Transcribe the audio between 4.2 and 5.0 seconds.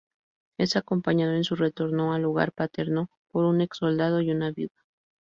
y una viuda.